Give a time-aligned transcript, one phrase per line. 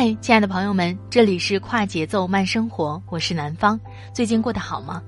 [0.00, 3.76] 嗨，亲爱的朋友们，这里是快节奏慢生活，我是南方。
[4.14, 5.02] 最近过得好吗？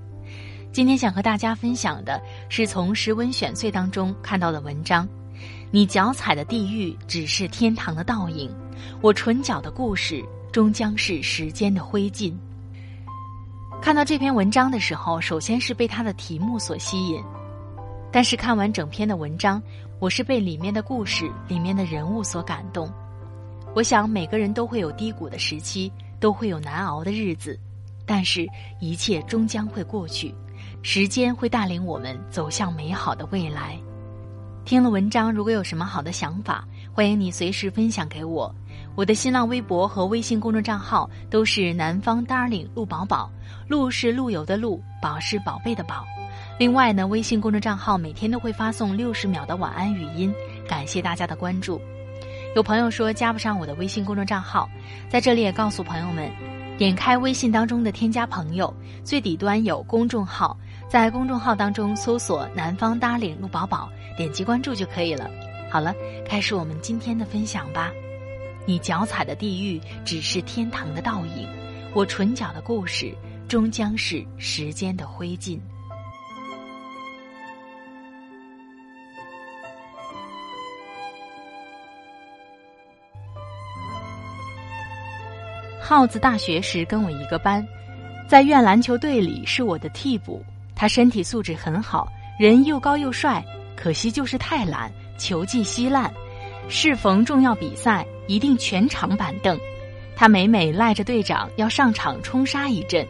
[0.73, 5.09] 今天想和大家分享的是从《时文选粹》当中看到的文章。
[5.71, 8.53] 你脚踩的地狱只是天堂的倒影，
[9.01, 12.35] 我唇角的故事终将是时间的灰烬。
[13.81, 17.23] 看到这篇文章的时候，首先是被它的题目所吸引，
[18.11, 19.63] 但是看完整篇的文章，
[20.01, 22.93] 我是被里面的故事、里面的人物所感动。
[23.75, 27.59] 我想每个人都会有低谷的时期，都会有难熬的日子，
[28.05, 28.47] 但是，
[28.81, 30.35] 一切终将会过去，
[30.83, 33.79] 时间会带领我们走向美好的未来。
[34.65, 38.53] 听了文章，如果有什么好的想法，欢迎你随时分享给我。
[38.97, 43.31] 我的新浪微博和微信公众账号都是南方 Darling 陆宝宝，
[43.69, 46.05] 陆是陆游的陆，宝是宝贝的宝。
[46.59, 50.33] 另外呢，微信公众账号每天都会发送六十秒的晚安语音，
[50.69, 51.81] 感谢大家的关注。
[52.57, 54.69] 有朋友说加不上我的微信公众账号，
[55.09, 56.29] 在这里也告诉朋友们，
[56.77, 58.75] 点开微信当中的添加朋友，
[59.05, 63.89] 最底端有公众号，在公众号当中搜索“南方 darling 陆宝宝”，
[64.19, 65.31] 点击关注就可以了。
[65.71, 65.95] 好了，
[66.27, 67.93] 开始我们今天的分享吧。
[68.67, 71.49] 你脚踩的地狱只是天堂的倒影，
[71.95, 73.15] 我唇角的故事
[73.47, 75.57] 终将是时间的灰烬。
[85.91, 87.67] 耗子大学时跟我一个班，
[88.29, 90.41] 在院篮球队里是我的替补。
[90.77, 92.07] 他身体素质很好，
[92.39, 96.09] 人又高又帅，可惜就是太懒，球技稀烂。
[96.69, 99.59] 适逢重要比赛，一定全场板凳。
[100.15, 103.05] 他每每赖着队长要上场冲杀一阵，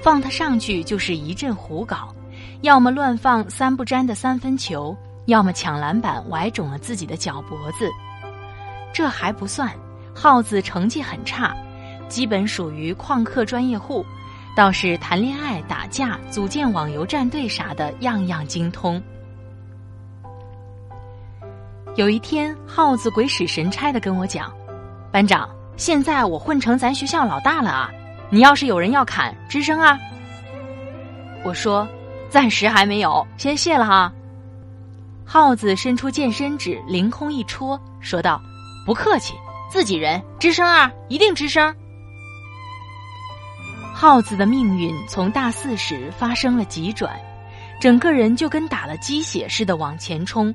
[0.00, 2.14] 放他上去就是一阵胡搞，
[2.60, 4.96] 要么乱放三不沾的三分球，
[5.26, 7.90] 要么抢篮板崴肿了自己的脚脖子。
[8.92, 9.68] 这还不算，
[10.14, 11.52] 耗子成绩很差。
[12.10, 14.04] 基本属于旷课专业户，
[14.54, 19.00] 倒是谈恋爱、打架、组建网游战队啥的样样精通。
[21.94, 24.52] 有一天，耗子鬼使神差的跟我讲
[25.10, 27.90] ：“班长，现在我混成咱学校老大了啊！
[28.28, 29.98] 你要是有人要砍，吱声啊！”
[31.42, 31.88] 我说
[32.28, 34.12] ：“暂时还没有，先谢了哈。”
[35.24, 38.40] 耗子伸出健身指，凌空一戳，说道
[38.84, 39.34] ：“不客气，
[39.70, 41.72] 自己人，吱声啊，一定吱声。”
[44.00, 47.20] 耗子的命运从大四时发生了急转，
[47.78, 50.54] 整个人就跟打了鸡血似的往前冲。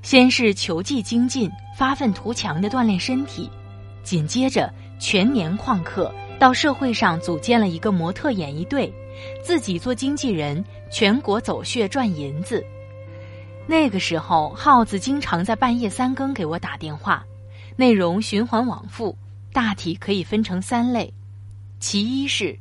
[0.00, 3.50] 先是球技精进，发愤图强的锻炼身体，
[4.02, 8.90] 紧接着全年旷课，到社会上组建了一个模特演艺队，
[9.44, 12.64] 自己做经纪人，全国走穴赚银子。
[13.66, 17.22] 那个时候，耗子经常在半夜三更给我打电话，
[17.76, 19.14] 内容循环往复，
[19.52, 21.12] 大体可以分成三类，
[21.78, 22.58] 其一是。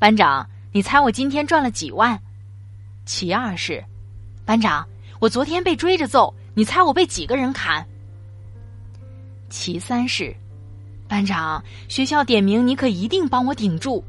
[0.00, 2.18] 班长，你猜我今天赚了几万？
[3.04, 3.84] 其二是，
[4.46, 4.88] 班长，
[5.18, 7.86] 我昨天被追着揍，你猜我被几个人砍？
[9.50, 10.34] 其三是，
[11.06, 14.02] 班长，学校点名，你可一定帮我顶住。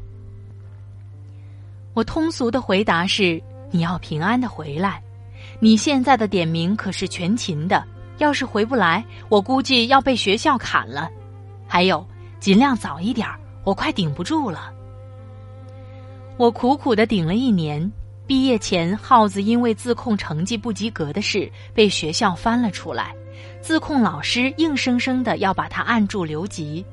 [1.93, 5.03] 我通俗的回答是：你要平安的回来。
[5.59, 7.85] 你现在的点名可是全勤的，
[8.17, 11.11] 要是回不来，我估计要被学校砍了。
[11.67, 12.07] 还有，
[12.39, 13.27] 尽量早一点，
[13.65, 14.71] 我快顶不住了。
[16.41, 17.91] 我苦苦的顶了一年，
[18.25, 23.15] 毕业前，耗子因为自控成绩不及格的事被学校翻了出来，
[23.61, 26.83] 自控老师硬生生的要把他按住留级。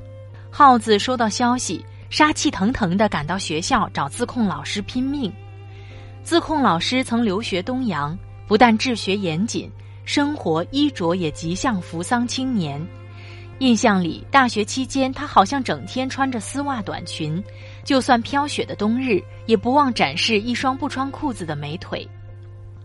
[0.50, 5.32] 耗子收到消息，杀气腾腾的赶到学校找自控老师拼命。
[6.22, 8.14] 自控老师曾留学东洋，
[8.46, 9.72] 不但治学严谨，
[10.04, 12.86] 生活衣着也极像扶桑青年。
[13.60, 17.42] 印象里，大学期间他好像整天穿着丝袜短裙，
[17.88, 22.06] 就算飘雪的冬日，也不忘展示一双不穿裤子的美腿。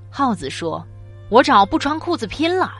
[0.09, 0.81] 耗子说
[1.27, 2.75] ：“我找不穿裤子拼了。”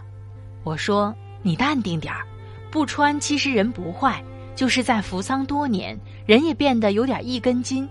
[0.64, 2.26] 我说：“你淡定点儿，
[2.72, 4.24] 不穿其实人不坏，
[4.56, 7.86] 就是在扶桑多年，人也变得有点一根筋。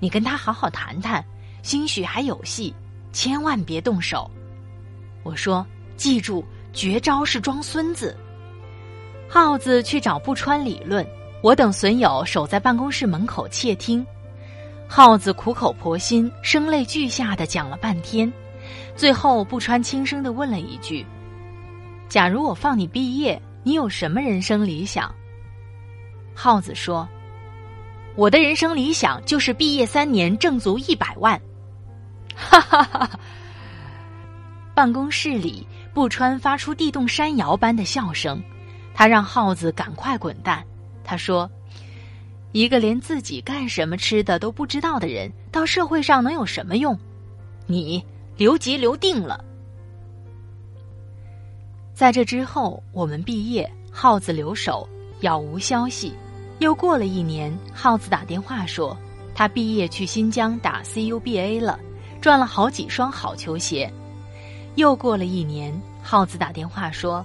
[0.00, 1.24] 你跟他好好谈谈，
[1.62, 2.74] 兴许还有戏，
[3.14, 4.30] 千万别动手。”
[5.24, 6.44] 我说：“记住，
[6.74, 8.14] 绝招是装孙子。”
[9.30, 11.06] 耗子去找不穿理论，
[11.40, 14.04] 我等损友守在办公室门口窃听。
[14.88, 18.32] 耗子苦口婆心、声泪俱下的讲了半天，
[18.96, 21.06] 最后不穿轻声的问了一句
[22.08, 25.14] ：“假如我放你毕业，你有什么人生理想？”
[26.34, 27.06] 耗子说
[28.16, 31.40] ：“我的人生理想就是毕业三年挣足一百万。
[32.34, 33.10] ”哈哈哈！
[34.74, 38.42] 办公室里，不穿发出地动山摇般的笑声。
[38.94, 40.64] 他让耗子赶快滚蛋。
[41.10, 41.50] 他说
[42.52, 46.98] ：“一个连自己干什么吃的都不知道的人，到社会上能有什么用？
[47.66, 48.04] 你
[48.36, 49.42] 留级留定了。”
[51.96, 54.86] 在这之后，我们毕业，耗子留守，
[55.20, 56.12] 杳无消息。
[56.58, 58.94] 又过了一年，耗子打电话说，
[59.34, 61.80] 他毕业去新疆打 CUBA 了，
[62.20, 63.90] 赚了好几双好球鞋。
[64.74, 65.72] 又过了一年，
[66.02, 67.24] 耗子打电话说。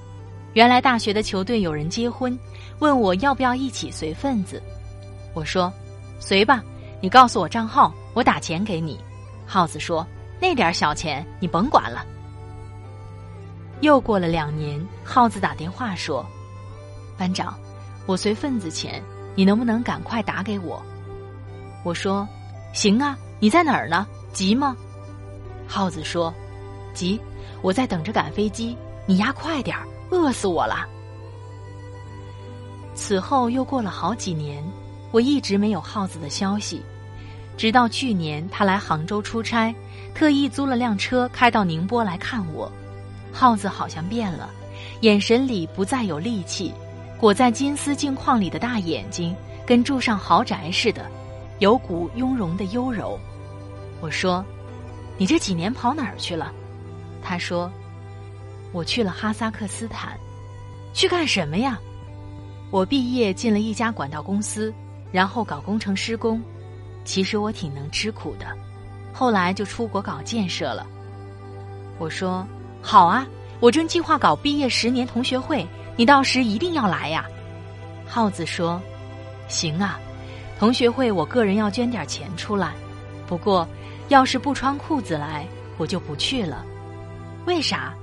[0.54, 2.38] 原来大学的球队有人结婚，
[2.80, 4.62] 问我要不要一起随份子。
[5.34, 5.72] 我说
[6.20, 6.64] ：“随吧，
[7.02, 9.00] 你告诉我账号，我打钱给你。”
[9.46, 10.06] 耗子说
[10.40, 12.06] ：“那点小钱你甭管了。”
[13.82, 16.26] 又过了两年，耗子打电话说
[17.18, 17.58] ：“班长，
[18.06, 19.02] 我随份子钱，
[19.36, 20.82] 你能不能赶快打给我？”
[21.84, 22.28] 我说
[22.74, 24.08] ：“行啊，你在哪儿呢？
[24.32, 24.76] 急吗？”
[25.68, 26.34] 耗子说
[26.94, 27.20] ：“急，
[27.62, 30.88] 我在等着赶飞机，你丫快点儿。”饿死我了。
[33.06, 34.64] 此后又过了好几年，
[35.12, 36.82] 我一直没有耗子的消息，
[37.58, 39.76] 直到去年他来杭州出差，
[40.16, 42.72] 特意租了辆车开到宁波来看我。
[43.30, 44.50] 耗子好像变了，
[45.02, 46.74] 眼神里不再有戾气，
[47.20, 49.36] 裹在金丝镜框里的大眼睛
[49.68, 51.06] 跟住上豪宅似的，
[51.60, 53.20] 有股雍容的优柔。
[54.00, 54.46] 我说
[55.20, 56.54] ：“你这几年跑哪儿去了？”
[57.22, 57.70] 他说。
[58.72, 60.18] 我去了哈萨克斯坦，
[60.94, 61.78] 去干什么呀？
[62.74, 64.74] 我毕业进了一家管道公司，
[65.12, 66.42] 然后搞工程施工。
[67.06, 68.48] 其实我挺能吃苦的，
[69.14, 70.84] 后来就出国搞建设了。
[72.00, 72.44] 我说
[72.82, 73.28] 好啊，
[73.60, 75.64] 我正计划搞毕业十年同学会，
[75.96, 77.28] 你到时一定要来呀。
[78.08, 78.82] 耗子说
[79.48, 80.00] 行啊，
[80.58, 82.74] 同学会我个人要捐点钱出来，
[83.28, 83.68] 不过
[84.08, 85.46] 要是不穿裤子来，
[85.78, 86.66] 我就不去了。
[87.46, 87.94] 为啥？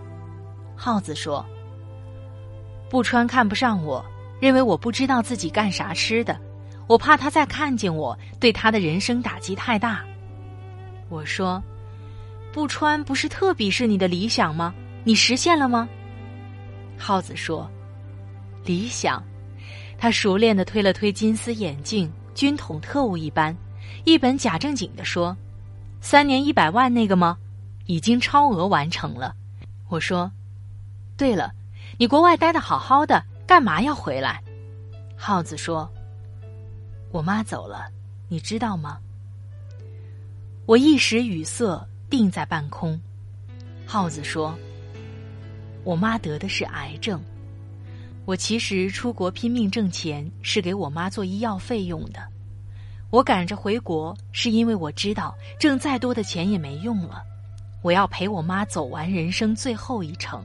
[0.77, 1.45] 耗子说
[2.89, 4.05] ：“不穿看不上我，
[4.41, 6.39] 认为我不知道自己干啥吃的，
[6.87, 10.03] 我怕他再看见我，对他的人生打击太大。”
[11.11, 11.63] 我说
[12.53, 14.75] ：“不穿不是特鄙视你的理想吗？
[15.05, 15.89] 你实现了吗？”
[16.97, 17.71] 耗子说
[18.65, 19.23] ：“理想。”
[19.99, 23.55] 他熟练的推了推金丝眼镜，军统特务一般，
[24.05, 25.37] 一本假正经的说
[26.01, 27.37] ：“三年一百万那个吗？
[27.85, 29.35] 已经超额完成了。”
[29.89, 30.31] 我说。
[31.17, 31.53] 对了，
[31.99, 34.41] 你国外待的好好的，干嘛要回来？
[35.17, 35.93] 耗子说
[37.11, 37.91] ：“我妈走了，
[38.29, 39.01] 你知道吗？”
[40.67, 42.97] 我一时语塞，定在半空。
[43.85, 44.57] 耗子说
[45.83, 47.21] ：“我妈得的是癌症，
[48.25, 52.23] 我其实出国拼命挣钱，是给我妈做医药费用的。
[53.11, 57.21] 我赶着回国，是因为我知道挣再多的钱也没用了，
[57.83, 60.41] 我要陪我妈走完人生最后一程。”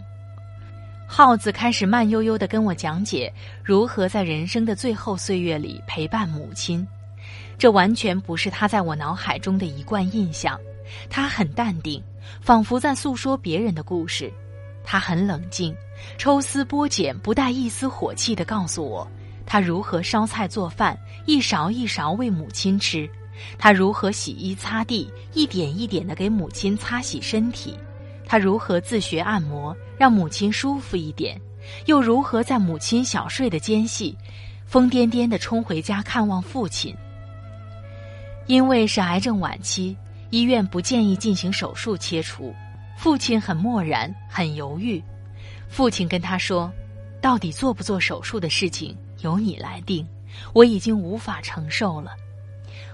[1.08, 3.32] 耗子开始慢悠悠的跟我讲解
[3.64, 6.86] 如何在人生的最后岁月里陪伴母亲，
[7.58, 10.60] 这完全不是他在我脑海中的一贯印象。
[11.10, 12.02] 他很淡定，
[12.42, 14.32] 仿佛在诉说别人的故事。
[14.84, 15.76] 他很冷静，
[16.18, 19.08] 抽丝剥茧，不带一丝火气的告诉我，
[19.46, 23.10] 他如何烧菜做饭，一勺一勺喂母亲吃；
[23.58, 27.76] 他如何洗衣擦地，一点一点的给母亲擦洗身体。
[28.26, 31.40] 他如何自学按摩，让母亲舒服一点，
[31.86, 34.18] 又如何在母亲小睡的间隙，
[34.66, 36.96] 疯癫癫的冲回家看望父亲？
[38.48, 39.96] 因为是癌症晚期，
[40.30, 42.54] 医院不建议进行手术切除。
[42.98, 45.04] 父亲很漠然，很犹豫。
[45.68, 46.72] 父亲跟他说
[47.20, 50.08] ：“到底做不做手术的事情由你来定，
[50.54, 52.12] 我已经无法承受了。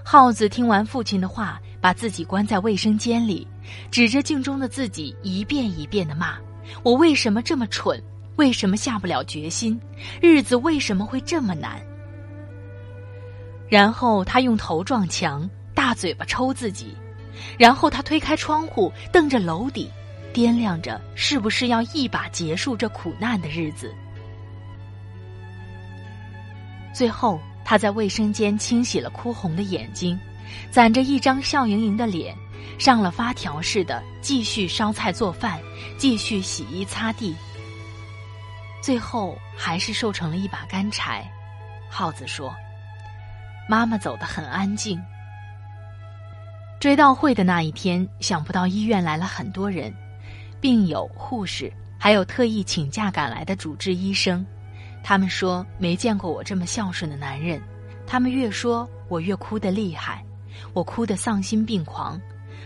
[0.02, 3.44] 耗子听完父亲的话，把自己关在卫生间里，
[3.90, 6.38] 指着镜中的自己一遍一遍的骂
[6.84, 8.00] ：“我为什么这么蠢？
[8.36, 9.78] 为什么下不了决心？
[10.20, 11.82] 日子为什么会这么难？”
[13.68, 16.94] 然后他用头撞墙，大嘴巴抽自己，
[17.58, 19.90] 然后他推开窗户，瞪着楼底，
[20.32, 23.92] 掂量着是不是要一把结束这苦难的日子。
[26.94, 30.16] 最后，他在卫生间清洗了哭红的眼睛，
[30.70, 32.36] 攒着一张笑盈盈的脸，
[32.78, 35.60] 上了发条似的继续烧菜做饭，
[35.96, 37.34] 继续洗衣擦地。
[38.82, 41.24] 最后还是瘦成了一把干柴。
[41.88, 42.54] 耗子说
[43.68, 45.00] ：“妈妈走得很安静。”
[46.80, 49.94] 追悼会的那一天，想不到医院来了很多人，
[50.60, 54.44] 病友、护士，还有特意请假赶来的主治医生。
[55.04, 57.62] 他们说没见过我这么孝顺的男人，
[58.04, 60.24] 他们越说我越哭得厉害，
[60.72, 62.20] 我哭得丧心病狂，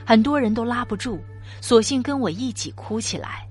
[0.05, 1.21] 很多人都拉不住，
[1.61, 3.47] 索性跟我一起哭起来。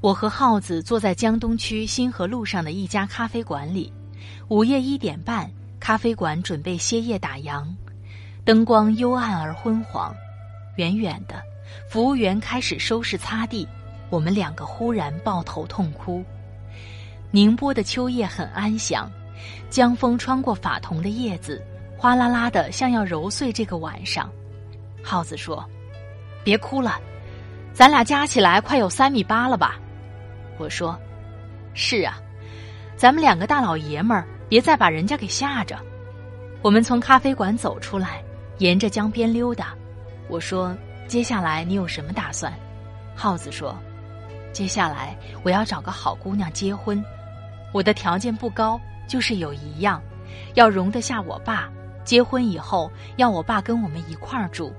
[0.00, 3.92] 我和耗子坐在江东区新河路上的一家咖啡馆里，
[4.48, 7.64] 午夜一点半，咖啡馆准备歇业打烊，
[8.44, 10.14] 灯光幽暗而昏黄，
[10.76, 11.42] 远远的，
[11.88, 13.66] 服务员开始收拾擦地，
[14.10, 16.24] 我们两个忽然抱头痛哭。
[17.32, 19.10] 宁波的秋夜很安详，
[19.68, 21.60] 江风穿过法桐的叶子，
[21.98, 24.30] 哗啦啦的，像要揉碎这个晚上。
[25.02, 25.64] 耗子说
[26.44, 27.00] ：“别哭了，
[27.72, 29.76] 咱俩加起来快有三米八了吧？”
[30.58, 30.98] 我说
[31.74, 32.18] ：“是啊，
[32.96, 35.78] 咱们两个大老爷们儿，别再把人家给吓着。”
[36.62, 38.22] 我们从咖啡馆走出来，
[38.58, 39.74] 沿着江边溜达。
[40.28, 40.76] 我说
[41.06, 42.52] ：“接下来你有什么打算？”
[43.14, 43.76] 耗子说
[44.52, 47.02] ：“接下来我要找个好姑娘结婚。”
[47.72, 50.02] 我的条件不高，就是有一样，
[50.54, 51.70] 要容得下我爸。
[52.06, 54.72] 结婚以后，要我爸跟我们一块儿住。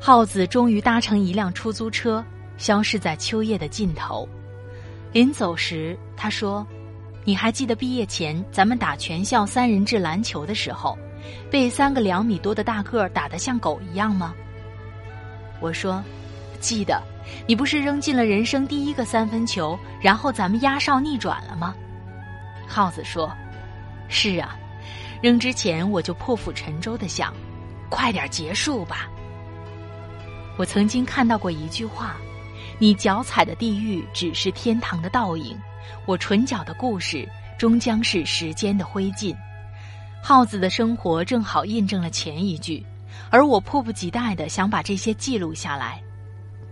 [0.00, 2.24] 耗子终于搭乘一辆出租车，
[2.56, 4.28] 消失在秋叶的尽头。
[5.12, 6.66] 临走时，他说
[7.22, 10.98] ：“你还记得毕业前咱们打全校三人制篮球的时候，
[11.50, 14.34] 被三个两米多的大个打得像狗一样吗？”
[15.60, 16.02] 我说
[16.58, 17.00] ：“记得。
[17.46, 21.74] 你不是扔进了人生第一个三分球，然后咱们压哨逆转了吗？”
[22.66, 23.30] 耗子说
[24.08, 24.56] ：“是啊，
[25.22, 27.34] 扔之前我就破釜沉舟的想，
[27.88, 29.08] 快点结束吧。
[30.56, 32.16] 我曾经看到过一句话：
[32.78, 35.58] 你脚踩的地狱只是天堂的倒影，
[36.06, 39.36] 我唇角的故事终将是时间的灰烬。
[40.22, 42.84] 耗子的生活正好印证了前一句，
[43.30, 46.02] 而我迫不及待的想把这些记录下来。”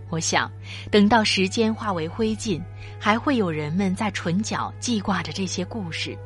[0.09, 0.51] 我想，
[0.89, 2.59] 等到时间化为灰烬，
[2.99, 6.17] 还会有人们在唇角记挂着这些故事。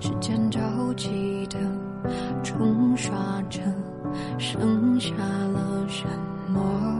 [0.00, 0.60] 时间着
[0.96, 1.58] 急的
[2.42, 3.14] 冲刷
[3.48, 3.60] 着，
[4.38, 6.06] 剩下了什
[6.52, 6.99] 么？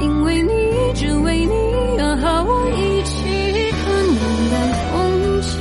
[0.00, 0.50] 因为你
[0.94, 1.52] 只为你
[1.98, 3.24] 和我一起
[3.70, 5.58] 看云淡风轻。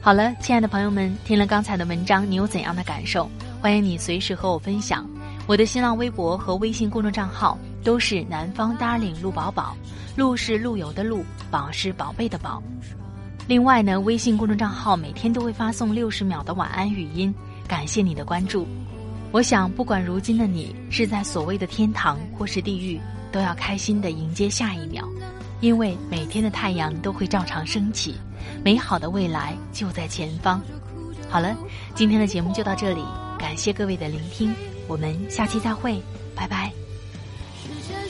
[0.00, 3.28] 好了，亲爱的朋友们，听了刚才的文章，你有怎样的感受？
[3.60, 5.04] 欢迎你随时和我分享。
[5.48, 9.76] 我的新浪微博和微信公众账号都是南方 darling 陆宝宝，
[10.16, 12.60] 陆是陆游的陆，宝是宝贝的宝。
[13.46, 17.32] 另外呢，微信公众账号每天都会发送六十秒的晚安语音，
[17.68, 18.66] 感谢你的关注。
[19.30, 23.00] 我想，不管如今的你是在所谓的天堂或是地狱，
[23.30, 25.08] 都要开心的迎接下一秒，
[25.60, 28.16] 因为每天的太阳都会照常升起，
[28.64, 30.60] 美好的未来就在前方。
[31.28, 31.56] 好了，
[31.94, 33.04] 今天的节目就到这里，
[33.38, 34.52] 感谢各位的聆听，
[34.88, 36.02] 我们下期再会，
[36.34, 36.85] 拜拜。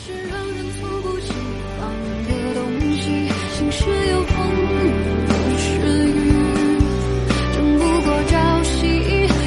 [0.07, 1.33] 是让人猝不及
[1.81, 1.83] 防
[2.29, 2.63] 的东
[2.95, 3.05] 西
[3.59, 3.83] 晴时
[4.13, 4.37] 有风
[4.71, 4.79] 阴
[5.27, 5.67] 有时
[6.07, 6.17] 雨
[7.53, 8.73] 争不过朝夕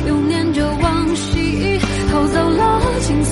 [0.05, 1.79] 又念着往昔
[2.11, 3.28] 偷走了青丝